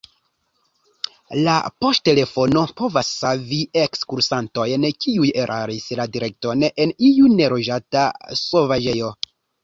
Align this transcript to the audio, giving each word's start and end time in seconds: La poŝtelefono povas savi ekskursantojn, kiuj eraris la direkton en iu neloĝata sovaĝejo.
La 1.47 1.51
poŝtelefono 1.83 2.61
povas 2.79 3.11
savi 3.17 3.59
ekskursantojn, 3.81 4.87
kiuj 5.05 5.29
eraris 5.43 5.85
la 5.99 6.07
direkton 6.15 6.65
en 6.87 6.95
iu 7.09 7.29
neloĝata 7.41 8.07
sovaĝejo. 8.41 9.11